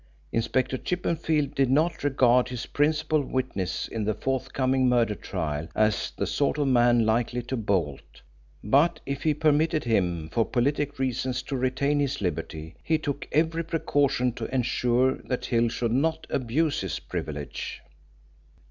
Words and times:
Inspector 0.31 0.75
Chippenfield 0.79 1.53
did 1.53 1.69
not 1.69 2.03
regard 2.03 2.49
his 2.49 2.65
principal 2.65 3.21
witness 3.21 3.87
in 3.87 4.03
the 4.03 4.15
forthcoming 4.15 4.89
murder 4.89 5.13
trial 5.13 5.67
as 5.75 6.09
the 6.17 6.25
sort 6.25 6.57
of 6.57 6.67
man 6.67 7.05
likely 7.05 7.43
to 7.43 7.55
bolt, 7.55 8.23
but 8.63 8.99
if 9.05 9.21
he 9.21 9.35
permitted 9.35 9.83
him 9.83 10.27
for 10.29 10.43
politic 10.43 10.97
reasons 10.97 11.43
to 11.43 11.55
retain 11.55 11.99
his 11.99 12.19
liberty, 12.19 12.73
he 12.81 12.97
took 12.97 13.27
every 13.31 13.63
precaution 13.63 14.31
to 14.31 14.45
ensure 14.51 15.19
that 15.25 15.45
Hill 15.45 15.69
should 15.69 15.91
not 15.93 16.25
abuse 16.31 16.81
his 16.81 16.97
privilege. 16.97 17.83